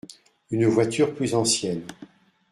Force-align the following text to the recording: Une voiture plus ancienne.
Une 0.49 0.65
voiture 0.65 1.13
plus 1.13 1.35
ancienne. 1.35 1.83